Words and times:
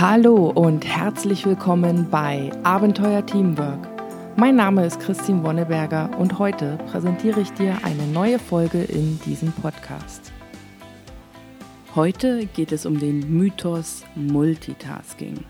Hallo 0.00 0.50
und 0.50 0.86
herzlich 0.86 1.44
willkommen 1.44 2.08
bei 2.08 2.52
Abenteuer 2.62 3.26
Teamwork. 3.26 3.88
Mein 4.36 4.54
Name 4.54 4.86
ist 4.86 5.00
Christine 5.00 5.42
Wonneberger 5.42 6.16
und 6.20 6.38
heute 6.38 6.78
präsentiere 6.86 7.40
ich 7.40 7.50
dir 7.54 7.76
eine 7.82 8.06
neue 8.06 8.38
Folge 8.38 8.80
in 8.80 9.18
diesem 9.26 9.50
Podcast. 9.50 10.30
Heute 11.96 12.46
geht 12.46 12.70
es 12.70 12.86
um 12.86 13.00
den 13.00 13.36
Mythos 13.36 14.04
Multitasking. 14.14 15.44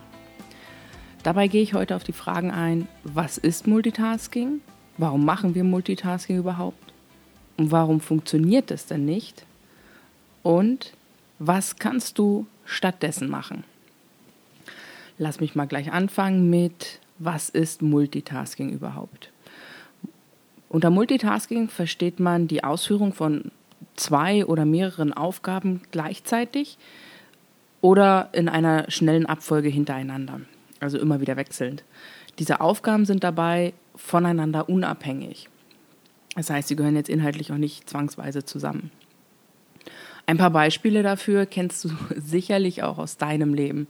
Dabei 1.22 1.48
gehe 1.48 1.62
ich 1.62 1.74
heute 1.74 1.94
auf 1.94 2.04
die 2.04 2.14
Fragen 2.14 2.50
ein, 2.50 2.88
was 3.04 3.36
ist 3.36 3.66
Multitasking? 3.66 4.62
Warum 4.96 5.26
machen 5.26 5.54
wir 5.54 5.64
Multitasking 5.64 6.38
überhaupt? 6.38 6.94
Und 7.58 7.70
warum 7.70 8.00
funktioniert 8.00 8.70
es 8.70 8.86
denn 8.86 9.04
nicht? 9.04 9.44
Und 10.42 10.94
was 11.38 11.76
kannst 11.76 12.18
du 12.18 12.46
stattdessen 12.64 13.28
machen? 13.28 13.64
Lass 15.18 15.40
mich 15.40 15.54
mal 15.54 15.66
gleich 15.66 15.92
anfangen 15.92 16.48
mit, 16.48 17.00
was 17.18 17.48
ist 17.48 17.82
Multitasking 17.82 18.70
überhaupt? 18.70 19.30
Unter 20.68 20.90
Multitasking 20.90 21.68
versteht 21.68 22.20
man 22.20 22.46
die 22.46 22.62
Ausführung 22.62 23.12
von 23.12 23.50
zwei 23.96 24.46
oder 24.46 24.64
mehreren 24.64 25.12
Aufgaben 25.12 25.82
gleichzeitig 25.90 26.78
oder 27.80 28.28
in 28.32 28.48
einer 28.48 28.90
schnellen 28.90 29.26
Abfolge 29.26 29.68
hintereinander, 29.68 30.40
also 30.80 30.98
immer 30.98 31.20
wieder 31.20 31.36
wechselnd. 31.36 31.84
Diese 32.38 32.60
Aufgaben 32.60 33.04
sind 33.04 33.24
dabei 33.24 33.72
voneinander 33.96 34.68
unabhängig. 34.68 35.48
Das 36.36 36.50
heißt, 36.50 36.68
sie 36.68 36.76
gehören 36.76 36.94
jetzt 36.94 37.08
inhaltlich 37.08 37.50
auch 37.50 37.56
nicht 37.56 37.90
zwangsweise 37.90 38.44
zusammen. 38.44 38.92
Ein 40.26 40.36
paar 40.36 40.50
Beispiele 40.50 41.02
dafür 41.02 41.46
kennst 41.46 41.84
du 41.84 41.90
sicherlich 42.16 42.82
auch 42.82 42.98
aus 42.98 43.16
deinem 43.16 43.54
Leben. 43.54 43.88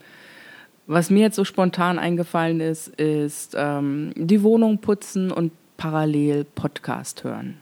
Was 0.90 1.10
mir 1.10 1.20
jetzt 1.20 1.36
so 1.36 1.44
spontan 1.44 1.98
eingefallen 1.98 2.60
ist, 2.60 2.88
ist 2.98 3.54
ähm, 3.54 4.14
die 4.16 4.42
Wohnung 4.42 4.78
putzen 4.78 5.30
und 5.30 5.52
parallel 5.76 6.44
Podcast 6.44 7.24
hören. 7.24 7.58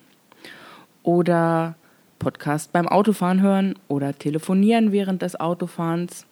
Oder 1.02 1.74
Podcast 2.20 2.72
beim 2.72 2.86
Autofahren 2.86 3.42
hören 3.42 3.74
oder 3.88 4.16
telefonieren 4.16 4.92
während 4.92 5.22
des 5.22 5.40
Autofahrens. 5.40 6.24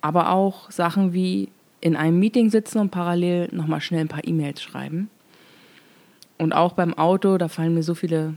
Aber 0.00 0.30
auch 0.30 0.70
Sachen 0.70 1.12
wie 1.12 1.50
in 1.82 1.94
einem 1.94 2.18
Meeting 2.20 2.48
sitzen 2.48 2.78
und 2.78 2.90
parallel 2.90 3.50
nochmal 3.52 3.82
schnell 3.82 4.00
ein 4.00 4.08
paar 4.08 4.26
E-Mails 4.26 4.62
schreiben. 4.62 5.10
Und 6.38 6.54
auch 6.54 6.72
beim 6.72 6.94
Auto, 6.94 7.36
da 7.36 7.48
fallen 7.48 7.74
mir 7.74 7.82
so 7.82 7.94
viele 7.94 8.32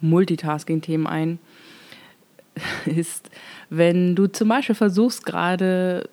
Multitasking-Themen 0.00 1.06
ein, 1.06 1.38
ist, 2.86 3.28
wenn 3.68 4.16
du 4.16 4.26
zum 4.26 4.48
Beispiel 4.48 4.74
versuchst 4.74 5.26
gerade 5.26 6.08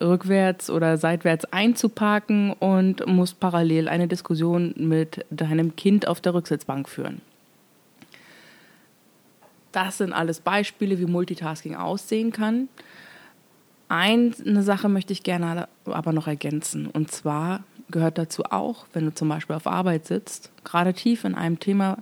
rückwärts 0.00 0.70
oder 0.70 0.96
seitwärts 0.96 1.44
einzuparken 1.46 2.52
und 2.52 3.06
musst 3.06 3.40
parallel 3.40 3.88
eine 3.88 4.08
Diskussion 4.08 4.74
mit 4.76 5.24
deinem 5.30 5.76
Kind 5.76 6.06
auf 6.06 6.20
der 6.20 6.34
Rücksitzbank 6.34 6.88
führen. 6.88 7.20
Das 9.72 9.98
sind 9.98 10.12
alles 10.12 10.40
Beispiele, 10.40 10.98
wie 10.98 11.06
Multitasking 11.06 11.76
aussehen 11.76 12.30
kann. 12.30 12.68
Eine 13.88 14.62
Sache 14.62 14.88
möchte 14.88 15.12
ich 15.12 15.22
gerne 15.22 15.68
aber 15.84 16.12
noch 16.12 16.26
ergänzen. 16.26 16.86
Und 16.86 17.10
zwar 17.10 17.64
gehört 17.90 18.18
dazu 18.18 18.44
auch, 18.44 18.86
wenn 18.92 19.04
du 19.06 19.14
zum 19.14 19.28
Beispiel 19.28 19.56
auf 19.56 19.66
Arbeit 19.66 20.06
sitzt, 20.06 20.50
gerade 20.64 20.94
tief 20.94 21.24
in 21.24 21.34
einem 21.34 21.58
Thema 21.58 21.98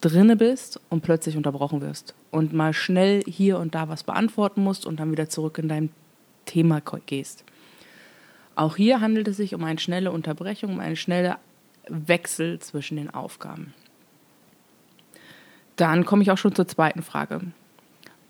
drinne 0.00 0.36
bist 0.36 0.80
und 0.88 1.02
plötzlich 1.02 1.36
unterbrochen 1.36 1.80
wirst 1.80 2.14
und 2.30 2.52
mal 2.52 2.72
schnell 2.72 3.22
hier 3.26 3.58
und 3.58 3.74
da 3.74 3.88
was 3.88 4.02
beantworten 4.02 4.62
musst 4.62 4.86
und 4.86 5.00
dann 5.00 5.10
wieder 5.10 5.28
zurück 5.28 5.58
in 5.58 5.68
dein 5.68 5.90
Thema 6.46 6.80
gehst. 7.06 7.44
Auch 8.54 8.76
hier 8.76 9.00
handelt 9.02 9.28
es 9.28 9.36
sich 9.36 9.54
um 9.54 9.62
eine 9.64 9.78
schnelle 9.78 10.10
Unterbrechung, 10.10 10.72
um 10.72 10.80
einen 10.80 10.96
schnellen 10.96 11.34
Wechsel 11.88 12.58
zwischen 12.58 12.96
den 12.96 13.10
Aufgaben. 13.10 13.74
Dann 15.76 16.06
komme 16.06 16.22
ich 16.22 16.30
auch 16.30 16.38
schon 16.38 16.54
zur 16.54 16.66
zweiten 16.66 17.02
Frage. 17.02 17.42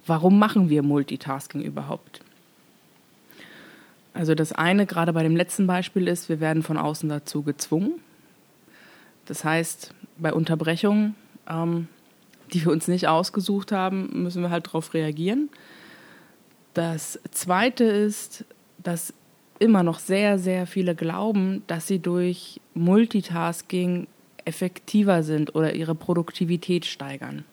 Warum 0.05 0.38
machen 0.38 0.69
wir 0.69 0.82
Multitasking 0.82 1.62
überhaupt? 1.62 2.21
Also 4.15 4.34
das 4.34 4.53
eine, 4.53 4.87
gerade 4.87 5.12
bei 5.12 5.22
dem 5.22 5.37
letzten 5.37 5.66
Beispiel, 5.66 6.09
ist, 6.09 6.28
wir 6.28 6.41
werden 6.41 6.62
von 6.62 6.76
außen 6.76 7.09
dazu 7.09 7.43
gezwungen. 7.43 8.00
Das 9.26 9.44
heißt, 9.44 9.94
bei 10.16 10.32
Unterbrechungen, 10.32 11.15
ähm, 11.49 11.88
die 12.53 12.65
wir 12.65 12.72
uns 12.72 12.88
nicht 12.88 13.09
ausgesucht 13.09 13.72
haben, 13.72 14.22
müssen 14.22 14.43
wir 14.43 14.50
halt 14.50 14.66
darauf 14.66 14.94
reagieren. 14.94 15.50
Das 16.76 17.19
Zweite 17.31 17.84
ist, 17.84 18.44
dass 18.76 19.14
immer 19.59 19.82
noch 19.82 19.98
sehr, 19.98 20.38
sehr 20.38 20.66
viele 20.66 20.94
glauben, 20.94 21.62
dass 21.69 21.87
sie 21.87 22.00
durch 22.00 22.60
Multitasking 22.75 24.06
effektiver 24.44 25.22
sind 25.22 25.54
oder 25.54 25.75
ihre 25.75 25.94
Produktivität 25.94 26.84
steigern. 26.84 27.47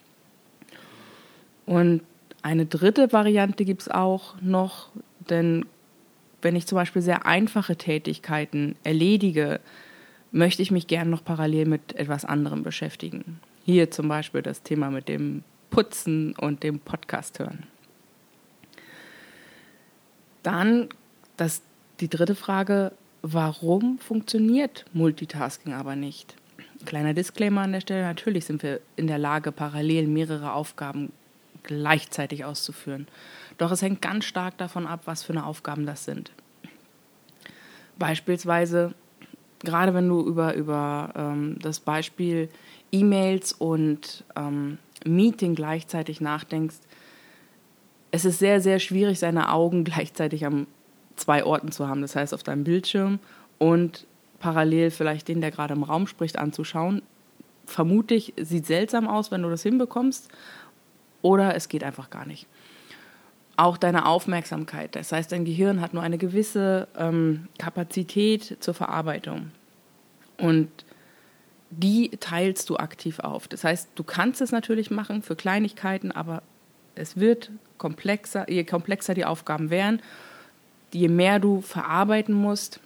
Und 1.66 2.02
eine 2.42 2.66
dritte 2.66 3.14
Variante 3.14 3.64
gibt 3.64 3.84
es 3.84 3.88
auch 3.88 4.36
noch, 4.42 4.90
denn 5.30 5.68
wenn 6.42 6.58
ich 6.58 6.68
zum 6.68 6.76
Beispiel 6.76 7.02
sehr 7.02 7.26
einfache 7.26 7.78
Tätigkeiten 7.78 8.76
erledige, 8.84 9.62
möchte 10.34 10.62
ich 10.62 10.70
mich 10.70 10.88
gern 10.88 11.10
noch 11.10 11.24
parallel 11.24 11.68
mit 11.68 11.96
etwas 11.96 12.26
anderem 12.26 12.62
beschäftigen. 12.62 13.40
Hier 13.64 13.90
zum 13.90 14.10
Beispiel 14.10 14.42
das 14.42 14.64
Thema 14.64 14.92
mit 14.92 15.08
dem 15.08 15.46
Putzen 15.70 16.36
und 16.36 16.64
dem 16.64 16.82
Podcast 16.82 17.40
hören. 17.40 17.68
Dann 20.44 20.90
das, 21.38 21.62
die 22.00 22.10
dritte 22.10 22.36
Frage, 22.36 22.92
warum 23.22 23.98
funktioniert 24.00 24.86
Multitasking 24.94 25.74
aber 25.74 25.96
nicht? 25.96 26.36
Kleiner 26.86 27.14
Disclaimer 27.14 27.62
an 27.62 27.72
der 27.72 27.82
Stelle, 27.82 28.04
natürlich 28.04 28.46
sind 28.46 28.62
wir 28.62 28.82
in 28.98 29.08
der 29.08 29.18
Lage, 29.18 29.52
parallel 29.52 30.08
mehrere 30.08 30.54
Aufgaben 30.54 31.12
gleichzeitig 31.64 32.44
auszuführen. 32.44 33.08
Doch 33.58 33.72
es 33.72 33.82
hängt 33.82 34.02
ganz 34.02 34.26
stark 34.26 34.58
davon 34.58 34.86
ab, 34.86 35.02
was 35.06 35.24
für 35.24 35.32
eine 35.32 35.46
Aufgaben 35.46 35.86
das 35.86 36.04
sind. 36.04 36.32
Beispielsweise, 37.98 38.94
gerade 39.60 39.94
wenn 39.94 40.10
du 40.10 40.22
über, 40.22 40.56
über 40.56 41.14
ähm, 41.16 41.58
das 41.62 41.80
Beispiel 41.80 42.50
E-Mails 42.92 43.54
und 43.54 44.26
ähm, 44.36 44.78
Meeting 45.06 45.56
gleichzeitig 45.56 46.20
nachdenkst, 46.20 46.78
es 48.14 48.26
ist 48.26 48.38
sehr, 48.38 48.62
sehr 48.62 48.78
schwierig, 48.78 49.18
seine 49.20 49.52
Augen 49.52 49.84
gleichzeitig 49.84 50.46
an 50.46 50.68
zwei 51.16 51.44
Orten 51.44 51.72
zu 51.72 51.90
haben. 51.90 52.02
Das 52.02 52.16
heißt, 52.16 52.34
auf 52.34 52.44
deinem 52.44 52.64
Bildschirm 52.64 53.20
und 53.58 54.06
parallel 54.40 54.92
vielleicht 54.92 55.28
den, 55.28 55.42
der 55.42 55.52
gerade 55.52 55.74
im 55.74 55.84
Raum 55.84 56.06
spricht, 56.08 56.38
anzuschauen. 56.38 57.02
Vermutlich 57.66 58.34
sieht 58.38 58.68
seltsam 58.68 59.08
aus, 59.08 59.32
wenn 59.32 59.42
du 59.42 59.50
das 59.50 59.64
hinbekommst, 59.64 60.30
oder 61.22 61.56
es 61.56 61.70
geht 61.70 61.84
einfach 61.84 62.10
gar 62.10 62.26
nicht. 62.26 62.48
Auch 63.56 63.78
deine 63.78 64.06
Aufmerksamkeit. 64.06 64.96
Das 64.96 65.12
heißt, 65.12 65.32
dein 65.32 65.46
Gehirn 65.46 65.80
hat 65.80 65.94
nur 65.94 66.04
eine 66.04 66.18
gewisse 66.18 66.88
ähm, 66.98 67.48
Kapazität 67.58 68.58
zur 68.60 68.74
Verarbeitung. 68.74 69.52
Und 70.38 70.70
die 71.70 72.10
teilst 72.20 72.70
du 72.70 72.76
aktiv 72.76 73.20
auf. 73.20 73.48
Das 73.48 73.64
heißt, 73.64 73.90
du 73.96 74.04
kannst 74.04 74.42
es 74.42 74.52
natürlich 74.52 74.92
machen 74.92 75.22
für 75.22 75.36
Kleinigkeiten, 75.36 76.12
aber 76.12 76.44
es 76.96 77.18
wird 77.18 77.52
komplexer, 77.78 78.50
je 78.50 78.64
komplexer 78.64 79.14
die 79.14 79.26
Aufgaben 79.26 79.70
werden, 79.70 80.02
je 80.92 81.08
mehr 81.08 81.40
du 81.40 81.62
verarbeiten 81.62 82.34
musst 82.34 82.80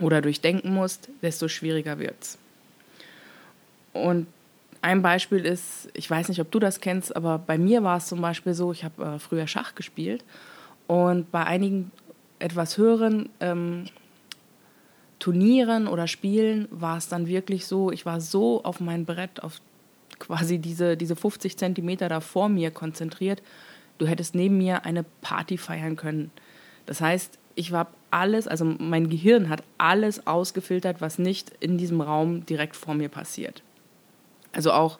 oder 0.00 0.20
durchdenken 0.20 0.72
musst, 0.72 1.08
desto 1.22 1.48
schwieriger 1.48 1.98
wird 1.98 2.16
es. 2.20 2.38
Und 3.92 4.26
ein 4.82 5.02
Beispiel 5.02 5.44
ist, 5.44 5.88
ich 5.94 6.10
weiß 6.10 6.28
nicht, 6.28 6.40
ob 6.40 6.50
du 6.50 6.58
das 6.58 6.80
kennst, 6.80 7.14
aber 7.16 7.38
bei 7.38 7.58
mir 7.58 7.82
war 7.82 7.96
es 7.96 8.06
zum 8.06 8.20
Beispiel 8.20 8.54
so, 8.54 8.72
ich 8.72 8.84
habe 8.84 9.04
äh, 9.04 9.18
früher 9.18 9.46
Schach 9.46 9.74
gespielt 9.74 10.22
und 10.86 11.30
bei 11.32 11.44
einigen 11.44 11.90
etwas 12.38 12.76
höheren 12.78 13.28
ähm, 13.40 13.86
Turnieren 15.18 15.88
oder 15.88 16.06
Spielen 16.06 16.68
war 16.70 16.98
es 16.98 17.08
dann 17.08 17.26
wirklich 17.26 17.66
so, 17.66 17.90
ich 17.90 18.04
war 18.04 18.20
so 18.20 18.62
auf 18.64 18.80
mein 18.80 19.06
Brett, 19.06 19.42
auf 19.42 19.60
quasi 20.26 20.58
diese, 20.58 20.96
diese 20.96 21.16
50 21.16 21.56
Zentimeter 21.56 22.08
da 22.08 22.20
vor 22.20 22.48
mir 22.48 22.70
konzentriert. 22.70 23.42
Du 23.98 24.06
hättest 24.06 24.34
neben 24.34 24.58
mir 24.58 24.84
eine 24.84 25.04
Party 25.22 25.56
feiern 25.56 25.96
können. 25.96 26.30
Das 26.84 27.00
heißt, 27.00 27.38
ich 27.54 27.72
war 27.72 27.88
alles, 28.10 28.46
also 28.46 28.64
mein 28.64 29.08
Gehirn 29.08 29.48
hat 29.48 29.62
alles 29.78 30.26
ausgefiltert, 30.26 31.00
was 31.00 31.18
nicht 31.18 31.52
in 31.60 31.78
diesem 31.78 32.00
Raum 32.00 32.44
direkt 32.46 32.76
vor 32.76 32.94
mir 32.94 33.08
passiert. 33.08 33.62
Also 34.52 34.72
auch, 34.72 34.98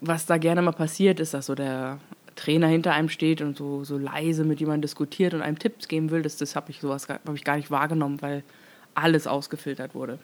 was 0.00 0.26
da 0.26 0.38
gerne 0.38 0.62
mal 0.62 0.72
passiert, 0.72 1.20
ist, 1.20 1.34
dass 1.34 1.46
so 1.46 1.54
der 1.54 1.98
Trainer 2.36 2.68
hinter 2.68 2.92
einem 2.92 3.08
steht 3.08 3.40
und 3.40 3.56
so, 3.56 3.84
so 3.84 3.98
leise 3.98 4.44
mit 4.44 4.60
jemandem 4.60 4.82
diskutiert 4.82 5.34
und 5.34 5.42
einem 5.42 5.58
Tipps 5.58 5.88
geben 5.88 6.10
will. 6.10 6.22
Das, 6.22 6.36
das 6.36 6.56
habe 6.56 6.70
ich 6.70 6.82
hab 6.82 7.34
ich 7.34 7.44
gar 7.44 7.56
nicht 7.56 7.70
wahrgenommen, 7.70 8.22
weil 8.22 8.42
alles 8.94 9.26
ausgefiltert 9.26 9.94
wurde. 9.94 10.18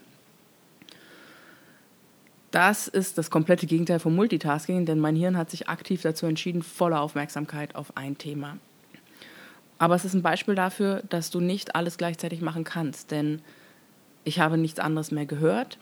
Das 2.50 2.88
ist 2.88 3.18
das 3.18 3.30
komplette 3.30 3.66
Gegenteil 3.66 3.98
vom 3.98 4.14
Multitasking, 4.14 4.86
denn 4.86 4.98
mein 4.98 5.16
Hirn 5.16 5.36
hat 5.36 5.50
sich 5.50 5.68
aktiv 5.68 6.00
dazu 6.02 6.26
entschieden, 6.26 6.62
volle 6.62 6.98
Aufmerksamkeit 6.98 7.74
auf 7.74 7.96
ein 7.96 8.16
Thema. 8.16 8.56
Aber 9.78 9.94
es 9.94 10.04
ist 10.04 10.14
ein 10.14 10.22
Beispiel 10.22 10.54
dafür, 10.54 11.02
dass 11.08 11.30
du 11.30 11.40
nicht 11.40 11.76
alles 11.76 11.98
gleichzeitig 11.98 12.40
machen 12.40 12.64
kannst, 12.64 13.10
denn 13.10 13.42
ich 14.24 14.40
habe 14.40 14.56
nichts 14.58 14.80
anderes 14.80 15.10
mehr 15.10 15.26
gehört. 15.26 15.78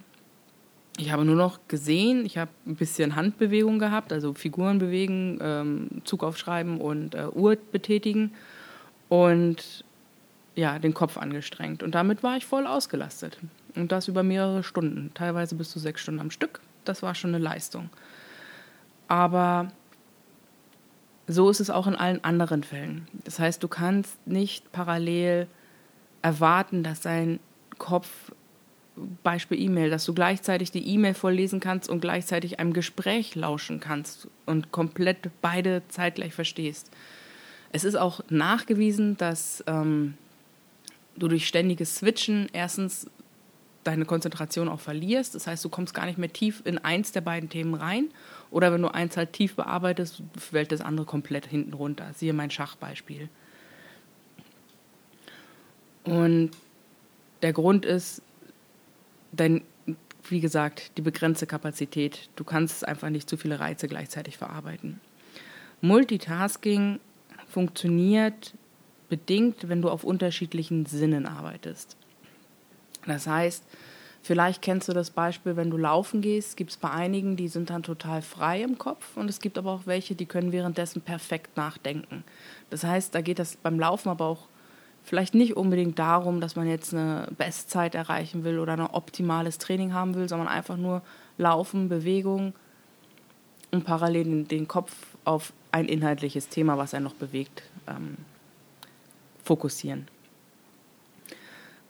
Ich 0.98 1.12
habe 1.12 1.24
nur 1.24 1.36
noch 1.36 1.60
gesehen, 1.68 2.24
ich 2.24 2.38
habe 2.38 2.50
ein 2.66 2.76
bisschen 2.76 3.16
Handbewegung 3.16 3.78
gehabt, 3.78 4.12
also 4.12 4.34
Figuren 4.34 4.78
bewegen, 4.78 5.38
ähm, 5.40 5.88
Zug 6.04 6.24
aufschreiben 6.24 6.80
und 6.80 7.14
äh, 7.14 7.26
Uhr 7.26 7.56
betätigen 7.70 8.32
und 9.08 9.84
ja, 10.54 10.78
den 10.78 10.94
Kopf 10.94 11.18
angestrengt. 11.18 11.82
Und 11.82 11.94
damit 11.94 12.22
war 12.22 12.36
ich 12.36 12.46
voll 12.46 12.66
ausgelastet. 12.66 13.38
Und 13.76 13.92
das 13.92 14.08
über 14.08 14.22
mehrere 14.22 14.62
Stunden, 14.62 15.10
teilweise 15.14 15.54
bis 15.54 15.70
zu 15.70 15.78
sechs 15.78 16.00
Stunden 16.00 16.20
am 16.20 16.30
Stück. 16.30 16.60
Das 16.84 17.02
war 17.02 17.14
schon 17.14 17.34
eine 17.34 17.42
Leistung. 17.42 17.90
Aber 19.08 19.70
so 21.26 21.50
ist 21.50 21.60
es 21.60 21.70
auch 21.70 21.86
in 21.86 21.96
allen 21.96 22.22
anderen 22.24 22.62
Fällen. 22.62 23.08
Das 23.24 23.38
heißt, 23.38 23.62
du 23.62 23.68
kannst 23.68 24.26
nicht 24.26 24.72
parallel 24.72 25.48
erwarten, 26.22 26.82
dass 26.82 27.00
dein 27.00 27.40
Kopf, 27.78 28.32
Beispiel 29.22 29.60
E-Mail, 29.60 29.90
dass 29.90 30.06
du 30.06 30.14
gleichzeitig 30.14 30.70
die 30.70 30.88
E-Mail 30.88 31.12
vorlesen 31.12 31.60
kannst 31.60 31.90
und 31.90 32.00
gleichzeitig 32.00 32.58
einem 32.58 32.72
Gespräch 32.72 33.34
lauschen 33.34 33.78
kannst 33.78 34.28
und 34.46 34.72
komplett 34.72 35.30
beide 35.42 35.82
zeitgleich 35.88 36.32
verstehst. 36.32 36.90
Es 37.72 37.84
ist 37.84 37.96
auch 37.96 38.20
nachgewiesen, 38.30 39.18
dass 39.18 39.62
ähm, 39.66 40.14
du 41.16 41.28
durch 41.28 41.46
ständiges 41.46 41.96
Switchen 41.96 42.48
erstens 42.54 43.10
deine 43.86 44.04
Konzentration 44.04 44.68
auch 44.68 44.80
verlierst. 44.80 45.34
Das 45.34 45.46
heißt, 45.46 45.64
du 45.64 45.68
kommst 45.68 45.94
gar 45.94 46.06
nicht 46.06 46.18
mehr 46.18 46.32
tief 46.32 46.62
in 46.64 46.78
eins 46.78 47.12
der 47.12 47.20
beiden 47.20 47.48
Themen 47.48 47.74
rein. 47.74 48.08
Oder 48.50 48.72
wenn 48.72 48.82
du 48.82 48.88
eins 48.88 49.16
halt 49.16 49.32
tief 49.32 49.54
bearbeitest, 49.54 50.22
fällt 50.38 50.72
das 50.72 50.80
andere 50.80 51.06
komplett 51.06 51.46
hinten 51.46 51.72
runter. 51.72 52.10
Siehe 52.14 52.32
mein 52.32 52.50
Schachbeispiel. 52.50 53.28
Und 56.04 56.50
der 57.42 57.52
Grund 57.52 57.84
ist, 57.84 58.22
dein, 59.32 59.62
wie 60.28 60.40
gesagt, 60.40 60.96
die 60.96 61.02
begrenzte 61.02 61.46
Kapazität. 61.46 62.30
Du 62.36 62.44
kannst 62.44 62.86
einfach 62.86 63.10
nicht 63.10 63.28
zu 63.28 63.36
viele 63.36 63.60
Reize 63.60 63.88
gleichzeitig 63.88 64.36
verarbeiten. 64.36 65.00
Multitasking 65.80 67.00
funktioniert 67.48 68.54
bedingt, 69.08 69.68
wenn 69.68 69.82
du 69.82 69.90
auf 69.90 70.04
unterschiedlichen 70.04 70.86
Sinnen 70.86 71.26
arbeitest. 71.26 71.96
Das 73.06 73.26
heißt, 73.26 73.64
vielleicht 74.22 74.62
kennst 74.62 74.88
du 74.88 74.92
das 74.92 75.10
Beispiel, 75.10 75.56
wenn 75.56 75.70
du 75.70 75.76
laufen 75.76 76.20
gehst, 76.20 76.56
gibt 76.56 76.70
es 76.70 76.76
bei 76.76 76.90
einigen, 76.90 77.36
die 77.36 77.48
sind 77.48 77.70
dann 77.70 77.82
total 77.82 78.22
frei 78.22 78.62
im 78.62 78.78
Kopf 78.78 79.16
und 79.16 79.30
es 79.30 79.40
gibt 79.40 79.58
aber 79.58 79.72
auch 79.72 79.86
welche, 79.86 80.14
die 80.14 80.26
können 80.26 80.52
währenddessen 80.52 81.02
perfekt 81.02 81.56
nachdenken. 81.56 82.24
Das 82.70 82.84
heißt, 82.84 83.14
da 83.14 83.20
geht 83.20 83.38
das 83.38 83.56
beim 83.56 83.78
Laufen 83.78 84.08
aber 84.08 84.26
auch 84.26 84.48
vielleicht 85.06 85.34
nicht 85.34 85.56
unbedingt 85.56 85.98
darum, 85.98 86.40
dass 86.40 86.56
man 86.56 86.68
jetzt 86.68 86.92
eine 86.92 87.28
Bestzeit 87.38 87.94
erreichen 87.94 88.42
will 88.42 88.58
oder 88.58 88.72
ein 88.72 88.80
optimales 88.80 89.58
Training 89.58 89.94
haben 89.94 90.14
will, 90.16 90.28
sondern 90.28 90.48
einfach 90.48 90.76
nur 90.76 91.02
Laufen, 91.38 91.88
Bewegung 91.88 92.54
und 93.70 93.84
parallel 93.84 94.44
den 94.44 94.66
Kopf 94.66 94.92
auf 95.24 95.52
ein 95.70 95.86
inhaltliches 95.86 96.48
Thema, 96.48 96.76
was 96.76 96.92
er 96.92 97.00
noch 97.00 97.14
bewegt, 97.14 97.62
ähm, 97.86 98.16
fokussieren. 99.44 100.08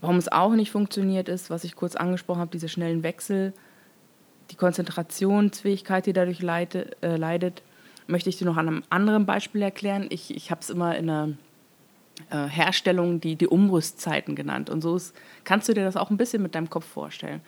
Warum 0.01 0.17
es 0.17 0.31
auch 0.31 0.53
nicht 0.53 0.71
funktioniert 0.71 1.29
ist, 1.29 1.51
was 1.51 1.65
ich 1.65 1.75
kurz 1.75 1.97
angesprochen 1.97 2.41
habe, 2.41 2.51
diese 2.51 2.69
schnellen 2.69 3.03
Wechsel, 3.03 3.53
die 4.51 4.57
Konzentrationsfähigkeit, 4.57 6.07
die 6.07 6.13
dadurch 6.13 6.43
leite, 6.43 6.91
äh, 7.03 7.17
leidet, 7.17 7.63
möchte 8.07 8.29
ich 8.29 8.37
dir 8.37 8.45
noch 8.45 8.57
an 8.57 8.69
einem 8.69 8.83
anderen 8.91 9.27
Beispiel 9.27 9.63
erklären. 9.63 10.07
Ich, 10.11 10.35
ich 10.35 10.51
habe 10.51 10.61
es 10.61 10.71
immer 10.71 10.97
in 10.97 11.11
einer 11.11 11.33
äh, 12.31 12.49
Herstellung 12.49 13.21
die, 13.21 13.37
die 13.37 13.49
Umrüstzeiten 13.49 14.37
genannt. 14.37 14.71
Und 14.71 14.83
so 14.83 14.97
ist, 14.97 15.15
kannst 15.45 15.69
du 15.69 15.75
dir 15.75 15.85
das 15.85 15.97
auch 15.97 16.11
ein 16.11 16.17
bisschen 16.17 16.43
mit 16.43 16.55
deinem 16.55 16.71
Kopf 16.71 16.87
vorstellen. 16.87 17.41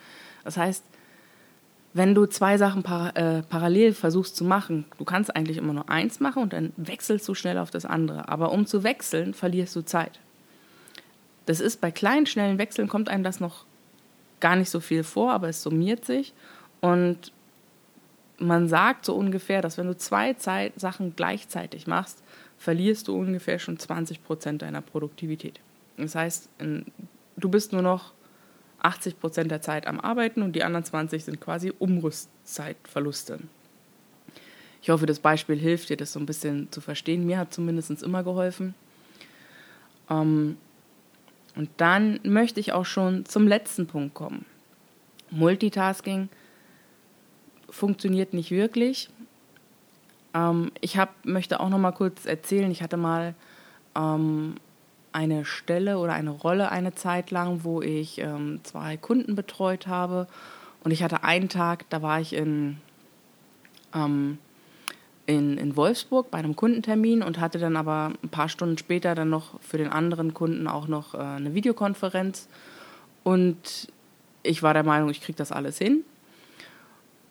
Das 0.43 0.57
heißt, 0.57 0.83
wenn 1.93 2.13
du 2.13 2.25
zwei 2.27 2.57
Sachen 2.57 2.83
par 2.83 3.15
äh, 3.17 3.41
parallel 3.41 3.93
versuchst 3.93 4.35
zu 4.35 4.43
machen, 4.43 4.85
du 4.97 5.05
kannst 5.05 5.35
eigentlich 5.35 5.57
immer 5.57 5.73
nur 5.73 5.89
eins 5.89 6.19
machen 6.19 6.43
und 6.43 6.53
dann 6.53 6.71
wechselst 6.77 7.27
du 7.27 7.33
schnell 7.33 7.57
auf 7.57 7.71
das 7.71 7.85
andere. 7.85 8.29
Aber 8.29 8.51
um 8.51 8.65
zu 8.65 8.83
wechseln, 8.83 9.33
verlierst 9.33 9.75
du 9.75 9.81
Zeit. 9.81 10.19
Das 11.49 11.61
ist 11.61 11.81
bei 11.81 11.89
kleinen, 11.89 12.27
schnellen 12.27 12.59
Wechseln 12.59 12.87
kommt 12.87 13.09
einem 13.09 13.23
das 13.23 13.39
noch 13.39 13.65
gar 14.39 14.55
nicht 14.55 14.69
so 14.69 14.79
viel 14.79 15.03
vor, 15.03 15.31
aber 15.31 15.49
es 15.49 15.63
summiert 15.63 16.05
sich. 16.05 16.35
Und 16.79 17.33
man 18.37 18.67
sagt 18.67 19.03
so 19.03 19.15
ungefähr, 19.15 19.63
dass 19.63 19.79
wenn 19.79 19.87
du 19.87 19.97
zwei 19.97 20.33
Zeit 20.33 20.79
Sachen 20.79 21.15
gleichzeitig 21.15 21.87
machst, 21.87 22.21
verlierst 22.59 23.07
du 23.07 23.17
ungefähr 23.17 23.57
schon 23.57 23.79
20 23.79 24.23
Prozent 24.23 24.61
deiner 24.61 24.81
Produktivität. 24.81 25.59
Das 25.97 26.13
heißt, 26.13 26.49
du 27.37 27.49
bist 27.49 27.73
nur 27.73 27.81
noch 27.81 28.13
80 28.83 29.19
Prozent 29.19 29.49
der 29.49 29.63
Zeit 29.63 29.87
am 29.87 29.99
Arbeiten 29.99 30.43
und 30.43 30.55
die 30.55 30.63
anderen 30.63 30.85
20 30.85 31.25
sind 31.25 31.41
quasi 31.41 31.73
Umrüstzeitverluste. 31.79 33.39
Ich 34.83 34.91
hoffe, 34.91 35.07
das 35.07 35.17
Beispiel 35.17 35.57
hilft 35.57 35.89
dir, 35.89 35.97
das 35.97 36.13
so 36.13 36.19
ein 36.19 36.27
bisschen 36.27 36.71
zu 36.71 36.79
verstehen. 36.79 37.25
Mir 37.25 37.39
hat 37.39 37.55
zumindest 37.55 38.03
immer 38.03 38.21
geholfen. 38.21 38.75
Ähm, 40.11 40.57
und 41.55 41.69
dann 41.77 42.19
möchte 42.23 42.59
ich 42.59 42.73
auch 42.73 42.85
schon 42.85 43.25
zum 43.25 43.47
letzten 43.47 43.87
Punkt 43.87 44.13
kommen. 44.13 44.45
Multitasking 45.31 46.29
funktioniert 47.69 48.33
nicht 48.33 48.51
wirklich. 48.51 49.09
Ähm, 50.33 50.71
ich 50.81 50.97
hab, 50.97 51.25
möchte 51.25 51.59
auch 51.59 51.69
noch 51.69 51.77
mal 51.77 51.91
kurz 51.91 52.25
erzählen, 52.25 52.71
ich 52.71 52.81
hatte 52.81 52.97
mal 52.97 53.35
ähm, 53.95 54.55
eine 55.11 55.45
Stelle 55.45 55.97
oder 55.97 56.13
eine 56.13 56.29
Rolle 56.29 56.71
eine 56.71 56.93
Zeit 56.93 57.31
lang, 57.31 57.63
wo 57.63 57.81
ich 57.81 58.19
ähm, 58.19 58.59
zwei 58.63 58.97
Kunden 58.97 59.35
betreut 59.35 59.87
habe. 59.87 60.27
Und 60.83 60.91
ich 60.91 61.03
hatte 61.03 61.23
einen 61.23 61.49
Tag, 61.49 61.89
da 61.89 62.01
war 62.01 62.21
ich 62.21 62.33
in, 62.33 62.77
ähm, 63.93 64.37
in, 65.29 65.59
in 65.59 65.75
Wolfsburg 65.75 66.31
bei 66.31 66.39
einem 66.39 66.55
Kundentermin 66.55 67.21
und 67.21 67.39
hatte 67.39 67.59
dann 67.59 67.77
aber 67.77 68.13
ein 68.23 68.29
paar 68.29 68.49
Stunden 68.49 68.79
später 68.79 69.13
dann 69.13 69.29
noch 69.29 69.61
für 69.61 69.77
den 69.77 69.89
anderen 69.89 70.33
Kunden 70.33 70.67
auch 70.67 70.87
noch 70.87 71.13
äh, 71.13 71.19
eine 71.19 71.53
Videokonferenz. 71.53 72.47
Und 73.23 73.91
ich 74.41 74.63
war 74.63 74.73
der 74.73 74.83
Meinung, 74.83 75.11
ich 75.11 75.21
kriege 75.21 75.37
das 75.37 75.51
alles 75.51 75.77
hin. 75.77 76.03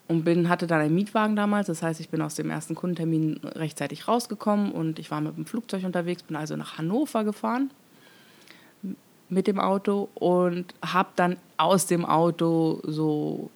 Und 0.06 0.24
bin, 0.24 0.48
hatte 0.48 0.68
dann 0.68 0.80
einen 0.80 0.94
Mietwagen 0.94 1.34
damals, 1.34 1.66
das 1.66 1.82
heißt, 1.82 1.98
ich 2.00 2.08
bin 2.08 2.22
aus 2.22 2.36
dem 2.36 2.50
ersten 2.50 2.76
Kundentermin 2.76 3.40
rechtzeitig 3.44 4.06
rausgekommen 4.06 4.70
und 4.70 5.00
ich 5.00 5.10
war 5.10 5.20
mit 5.20 5.36
dem 5.36 5.44
Flugzeug 5.44 5.84
unterwegs, 5.84 6.22
bin 6.22 6.36
also 6.36 6.56
nach 6.56 6.78
Hannover 6.78 7.24
gefahren 7.24 7.70
mit 9.28 9.46
dem 9.46 9.58
Auto 9.58 10.08
und 10.14 10.72
habe 10.80 11.10
dann 11.16 11.36
aus 11.58 11.86
dem 11.86 12.06
Auto 12.06 12.80
so 12.84 13.50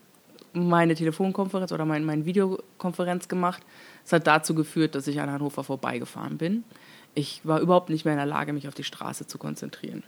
meine 0.52 0.94
Telefonkonferenz 0.94 1.72
oder 1.72 1.84
mein, 1.84 2.04
meine 2.04 2.24
Videokonferenz 2.24 3.28
gemacht. 3.28 3.62
Es 4.04 4.12
hat 4.12 4.26
dazu 4.26 4.54
geführt, 4.54 4.94
dass 4.94 5.06
ich 5.06 5.20
an 5.20 5.30
Hannover 5.30 5.64
vorbeigefahren 5.64 6.38
bin. 6.38 6.64
Ich 7.14 7.40
war 7.44 7.60
überhaupt 7.60 7.90
nicht 7.90 8.04
mehr 8.04 8.14
in 8.14 8.18
der 8.18 8.26
Lage, 8.26 8.52
mich 8.52 8.68
auf 8.68 8.74
die 8.74 8.84
Straße 8.84 9.26
zu 9.26 9.38
konzentrieren. 9.38 10.02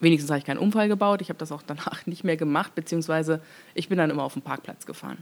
Wenigstens 0.00 0.30
habe 0.30 0.38
ich 0.38 0.44
keinen 0.44 0.58
Unfall 0.58 0.88
gebaut. 0.88 1.22
Ich 1.22 1.28
habe 1.28 1.38
das 1.38 1.52
auch 1.52 1.62
danach 1.62 2.06
nicht 2.06 2.24
mehr 2.24 2.36
gemacht, 2.36 2.74
beziehungsweise 2.74 3.40
ich 3.74 3.88
bin 3.88 3.98
dann 3.98 4.10
immer 4.10 4.24
auf 4.24 4.34
den 4.34 4.42
Parkplatz 4.42 4.86
gefahren. 4.86 5.18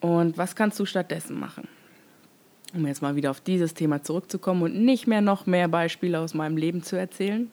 Und 0.00 0.38
was 0.38 0.56
kannst 0.56 0.78
du 0.80 0.86
stattdessen 0.86 1.38
machen? 1.38 1.68
Um 2.72 2.86
jetzt 2.86 3.02
mal 3.02 3.16
wieder 3.16 3.30
auf 3.30 3.40
dieses 3.40 3.74
Thema 3.74 4.02
zurückzukommen 4.02 4.62
und 4.62 4.74
nicht 4.84 5.06
mehr 5.06 5.20
noch 5.20 5.46
mehr 5.46 5.68
Beispiele 5.68 6.18
aus 6.20 6.34
meinem 6.34 6.56
Leben 6.56 6.82
zu 6.82 6.96
erzählen. 6.96 7.50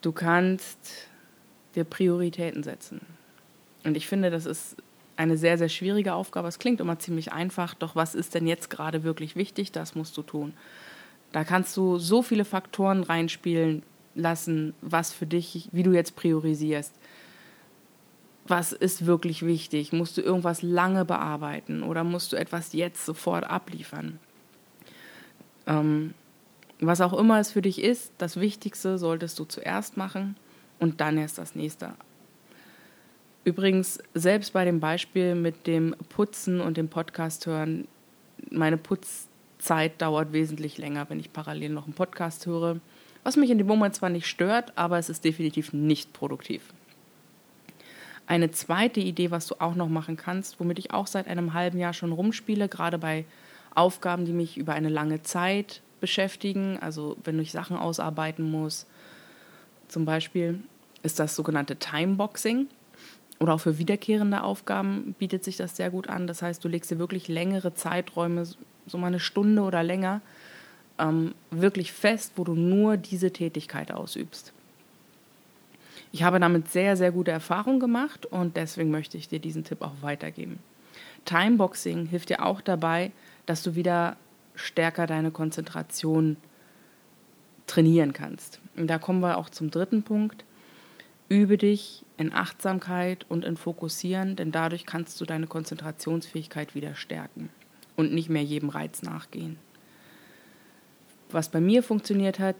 Du 0.00 0.12
kannst 0.12 1.08
dir 1.74 1.84
Prioritäten 1.84 2.62
setzen. 2.62 3.00
Und 3.84 3.96
ich 3.96 4.06
finde, 4.06 4.30
das 4.30 4.46
ist 4.46 4.76
eine 5.16 5.36
sehr, 5.36 5.58
sehr 5.58 5.68
schwierige 5.68 6.14
Aufgabe. 6.14 6.48
Es 6.48 6.58
klingt 6.58 6.80
immer 6.80 6.98
ziemlich 6.98 7.32
einfach, 7.32 7.74
doch 7.74 7.94
was 7.94 8.14
ist 8.14 8.34
denn 8.34 8.46
jetzt 8.46 8.70
gerade 8.70 9.04
wirklich 9.04 9.36
wichtig? 9.36 9.72
Das 9.72 9.94
musst 9.94 10.16
du 10.16 10.22
tun. 10.22 10.54
Da 11.32 11.44
kannst 11.44 11.76
du 11.76 11.98
so 11.98 12.22
viele 12.22 12.44
Faktoren 12.44 13.02
reinspielen 13.02 13.82
lassen, 14.14 14.74
was 14.80 15.12
für 15.12 15.26
dich, 15.26 15.68
wie 15.72 15.82
du 15.82 15.92
jetzt 15.92 16.16
priorisierst. 16.16 16.92
Was 18.46 18.72
ist 18.72 19.06
wirklich 19.06 19.44
wichtig? 19.44 19.92
Musst 19.92 20.16
du 20.16 20.20
irgendwas 20.20 20.62
lange 20.62 21.04
bearbeiten 21.04 21.82
oder 21.82 22.04
musst 22.04 22.32
du 22.32 22.36
etwas 22.36 22.72
jetzt 22.72 23.04
sofort 23.04 23.44
abliefern? 23.44 24.18
Ähm, 25.66 26.14
was 26.80 27.00
auch 27.00 27.14
immer 27.14 27.40
es 27.40 27.52
für 27.52 27.62
dich 27.62 27.82
ist, 27.82 28.12
das 28.18 28.38
Wichtigste 28.38 28.98
solltest 28.98 29.38
du 29.38 29.44
zuerst 29.44 29.96
machen 29.96 30.36
und 30.78 31.00
dann 31.00 31.16
erst 31.16 31.38
das 31.38 31.54
nächste. 31.54 31.94
Übrigens, 33.44 33.98
selbst 34.14 34.54
bei 34.54 34.64
dem 34.64 34.80
Beispiel 34.80 35.34
mit 35.34 35.66
dem 35.66 35.94
Putzen 36.08 36.62
und 36.62 36.78
dem 36.78 36.88
Podcast 36.88 37.44
hören, 37.44 37.86
meine 38.50 38.78
Putzzeit 38.78 40.00
dauert 40.00 40.32
wesentlich 40.32 40.78
länger, 40.78 41.10
wenn 41.10 41.20
ich 41.20 41.32
parallel 41.32 41.70
noch 41.70 41.84
einen 41.84 41.92
Podcast 41.92 42.46
höre. 42.46 42.80
Was 43.22 43.36
mich 43.36 43.50
in 43.50 43.58
dem 43.58 43.66
Moment 43.66 43.94
zwar 43.94 44.08
nicht 44.08 44.26
stört, 44.26 44.72
aber 44.76 44.98
es 44.98 45.10
ist 45.10 45.24
definitiv 45.24 45.74
nicht 45.74 46.14
produktiv. 46.14 46.72
Eine 48.26 48.50
zweite 48.50 49.00
Idee, 49.00 49.30
was 49.30 49.46
du 49.46 49.56
auch 49.60 49.74
noch 49.74 49.88
machen 49.88 50.16
kannst, 50.16 50.58
womit 50.58 50.78
ich 50.78 50.92
auch 50.92 51.06
seit 51.06 51.28
einem 51.28 51.52
halben 51.52 51.78
Jahr 51.78 51.92
schon 51.92 52.12
rumspiele, 52.12 52.70
gerade 52.70 52.96
bei 52.96 53.26
Aufgaben, 53.74 54.24
die 54.24 54.32
mich 54.32 54.56
über 54.56 54.72
eine 54.72 54.88
lange 54.88 55.22
Zeit 55.22 55.82
beschäftigen, 56.00 56.78
also 56.80 57.18
wenn 57.24 57.36
du 57.36 57.44
Sachen 57.44 57.76
ausarbeiten 57.76 58.50
musst. 58.50 58.86
Zum 59.88 60.06
Beispiel 60.06 60.60
ist 61.02 61.18
das 61.18 61.36
sogenannte 61.36 61.76
Timeboxing 61.76 62.68
oder 63.40 63.54
auch 63.54 63.60
für 63.60 63.78
wiederkehrende 63.78 64.42
Aufgaben 64.42 65.14
bietet 65.18 65.44
sich 65.44 65.56
das 65.56 65.76
sehr 65.76 65.90
gut 65.90 66.08
an. 66.08 66.26
Das 66.26 66.42
heißt, 66.42 66.64
du 66.64 66.68
legst 66.68 66.90
dir 66.90 66.98
wirklich 66.98 67.28
längere 67.28 67.74
Zeiträume, 67.74 68.46
so 68.86 68.98
mal 68.98 69.08
eine 69.08 69.20
Stunde 69.20 69.62
oder 69.62 69.82
länger, 69.82 70.20
ähm, 70.98 71.34
wirklich 71.50 71.92
fest, 71.92 72.32
wo 72.36 72.44
du 72.44 72.54
nur 72.54 72.96
diese 72.96 73.32
Tätigkeit 73.32 73.92
ausübst. 73.92 74.52
Ich 76.12 76.22
habe 76.22 76.38
damit 76.38 76.70
sehr, 76.70 76.96
sehr 76.96 77.10
gute 77.10 77.32
Erfahrungen 77.32 77.80
gemacht 77.80 78.26
und 78.26 78.56
deswegen 78.56 78.90
möchte 78.90 79.18
ich 79.18 79.28
dir 79.28 79.40
diesen 79.40 79.64
Tipp 79.64 79.82
auch 79.82 79.94
weitergeben. 80.00 80.60
Timeboxing 81.24 82.06
hilft 82.06 82.28
dir 82.28 82.44
auch 82.44 82.60
dabei, 82.60 83.10
dass 83.46 83.62
du 83.62 83.74
wieder 83.74 84.16
stärker 84.54 85.06
deine 85.06 85.32
Konzentration 85.32 86.36
trainieren 87.66 88.12
kannst. 88.12 88.60
Und 88.76 88.88
da 88.88 88.98
kommen 88.98 89.20
wir 89.20 89.38
auch 89.38 89.50
zum 89.50 89.70
dritten 89.70 90.02
Punkt. 90.02 90.44
Übe 91.34 91.58
dich 91.58 92.04
in 92.16 92.32
Achtsamkeit 92.32 93.26
und 93.28 93.44
in 93.44 93.56
Fokussieren, 93.56 94.36
denn 94.36 94.52
dadurch 94.52 94.86
kannst 94.86 95.20
du 95.20 95.24
deine 95.24 95.48
Konzentrationsfähigkeit 95.48 96.76
wieder 96.76 96.94
stärken 96.94 97.48
und 97.96 98.14
nicht 98.14 98.28
mehr 98.28 98.44
jedem 98.44 98.68
Reiz 98.68 99.02
nachgehen. 99.02 99.58
Was 101.30 101.48
bei 101.48 101.60
mir 101.60 101.82
funktioniert 101.82 102.38
hat 102.38 102.54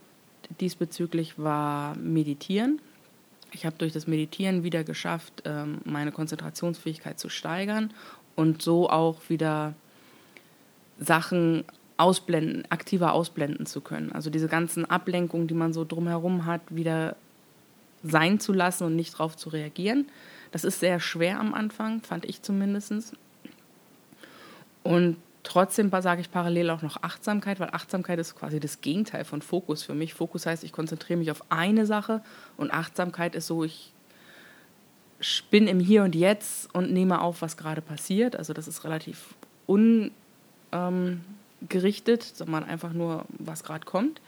diesbezüglich 0.61 1.38
war 1.38 1.97
Meditieren. 1.97 2.81
Ich 3.52 3.64
habe 3.64 3.78
durch 3.78 3.93
das 3.93 4.09
Meditieren 4.09 4.64
wieder 4.64 4.83
geschafft, 4.83 5.45
ähm, 5.45 5.78
meine 5.85 6.11
Konzentrationsfähigkeit 6.11 7.21
zu 7.21 7.28
steigern 7.28 7.95
und 8.35 8.61
so 8.61 8.90
auch 8.90 9.21
wieder 9.28 9.75
Sachen 10.99 11.64
ausblenden, 11.97 12.64
aktiver 12.71 13.12
ausblenden 13.12 13.66
zu 13.66 13.81
können. 13.81 14.11
Also 14.11 14.31
diese 14.31 14.49
ganzen 14.49 14.85
Ablenkungen, 14.85 15.47
die 15.47 15.54
man 15.54 15.73
so 15.73 15.85
drumherum 15.85 16.45
hat, 16.45 16.62
wieder 16.69 17.14
sein 18.04 18.38
zu 18.38 18.52
lassen 18.52 18.84
und 18.84 18.96
nicht 18.96 19.14
darauf 19.14 19.37
zu 19.37 19.49
reagieren. 19.49 20.06
Das 20.52 20.62
ist 20.64 20.80
sehr 20.80 21.00
schwer 21.00 21.40
am 21.40 21.54
Anfang, 21.54 22.02
fand 22.02 22.25
ich 22.25 22.42
zumindest. 22.42 23.14
Und 24.82 25.16
trotzdem 25.42 25.90
sage 25.90 26.20
ich 26.20 26.30
parallel 26.30 26.70
auch 26.70 26.82
noch 26.82 27.02
Achtsamkeit, 27.02 27.58
weil 27.58 27.70
Achtsamkeit 27.73 28.18
ist 28.18 28.37
quasi 28.37 28.61
das 28.61 28.80
Gegenteil 28.80 29.25
von 29.25 29.42
Fokus 29.42 29.82
für 29.82 29.94
mich. 29.94 30.14
Fokus 30.14 30.46
heißt, 30.46 30.62
ich 30.62 30.73
konzentriere 30.73 31.18
mich 31.18 31.30
auf 31.30 31.42
eine 31.50 31.87
Sache 31.87 32.23
und 32.56 32.73
Achtsamkeit 32.73 33.34
ist 33.34 33.46
so, 33.46 33.64
ich 33.64 33.92
bin 35.50 35.66
im 35.66 35.80
Hier 35.80 36.04
und 36.04 36.14
Jetzt 36.14 36.75
und 36.75 36.92
nehme 36.92 37.20
auf, 37.20 37.42
was 37.42 37.56
gerade 37.56 37.80
passiert. 37.80 38.37
Also 38.37 38.52
das 38.52 38.68
ist 38.68 38.84
relativ 38.84 39.34
un, 39.66 40.11
ähm, 40.73 41.23
sondern 42.34 42.64
einfach 42.64 42.92
nur, 42.92 43.25
was 43.38 43.64
gerade 43.64 43.87
kommt. 43.87 44.20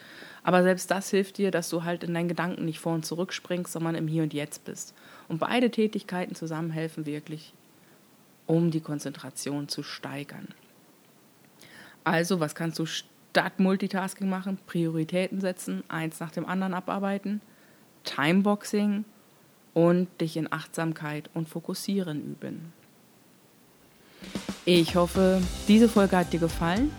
Aber 0.47 0.62
selbst 0.62 0.93
das 0.93 1.11
hilft 1.11 1.38
dir, 1.38 1.50
dass 1.50 1.69
du 1.71 1.83
halt 1.83 2.05
in 2.05 2.15
deinen 2.15 2.29
Gedanken 2.29 2.67
nicht 2.67 2.79
vor 2.79 2.95
und 2.95 3.05
zurück 3.05 3.33
springst, 3.33 3.73
sondern 3.73 3.97
im 3.97 4.07
Hier 4.07 4.23
und 4.23 4.33
Jetzt 4.33 4.65
bist. 4.65 4.95
Und 5.26 5.38
beide 5.38 5.73
Tätigkeiten 5.73 6.37
zusammen 6.37 6.71
helfen 6.71 7.05
wirklich, 7.05 7.53
um 8.47 8.71
die 8.71 8.81
Konzentration 8.81 9.67
zu 9.67 9.83
steigern. 9.83 10.47
Also, 12.05 12.38
was 12.38 12.55
kannst 12.55 12.79
du 12.79 12.87
statt 12.87 13.59
Multitasking 13.59 14.29
machen? 14.29 14.61
Prioritäten 14.67 15.41
setzen, 15.41 15.83
eins 15.88 16.21
nach 16.21 16.31
dem 16.31 16.47
anderen 16.47 16.75
abarbeiten, 16.75 17.41
Timeboxing 18.05 19.05
und 19.75 20.07
dich 20.21 20.37
in 20.37 20.53
Achtsamkeit 20.53 21.29
und 21.35 21.49
Fokussieren 21.49 22.23
üben. 22.23 22.73
Ich 24.65 24.95
hoffe, 24.95 25.43
diese 25.67 25.88
Folge 25.88 26.17
hat 26.17 26.33
dir 26.33 26.38
gefallen. 26.38 26.93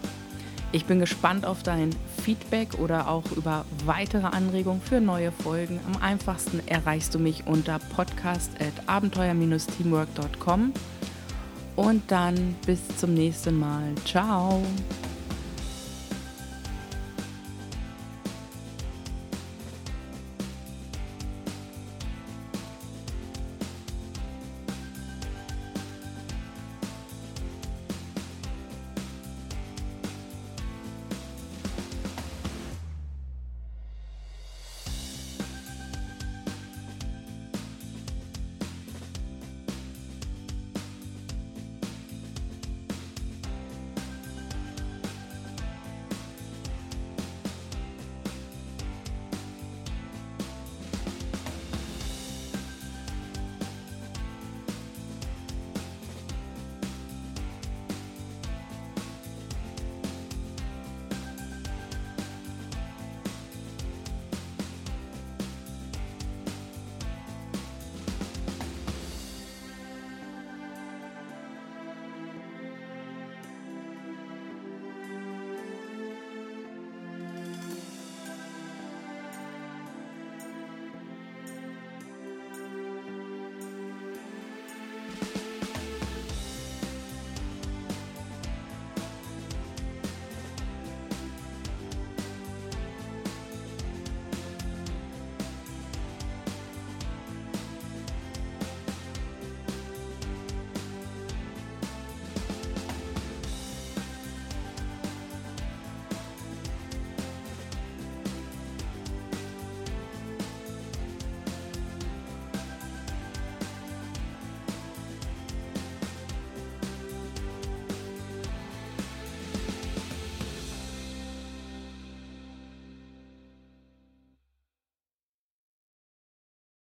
Ich 0.77 0.85
bin 0.85 0.99
gespannt 0.99 1.43
auf 1.43 1.63
dein 1.63 1.89
Feedback 2.23 2.77
oder 2.77 3.09
auch 3.09 3.23
über 3.31 3.65
weitere 3.87 4.27
Anregungen 4.27 4.79
für 4.79 5.01
neue 5.01 5.31
Folgen. 5.31 5.79
Am 5.87 5.99
einfachsten 5.99 6.61
erreichst 6.67 7.15
du 7.15 7.19
mich 7.19 7.47
unter 7.47 7.79
podcast.abenteuer-teamwork.com. 7.79 10.73
Und 11.75 12.11
dann 12.11 12.55
bis 12.67 12.87
zum 12.99 13.15
nächsten 13.15 13.57
Mal. 13.57 13.95
Ciao. 14.05 14.61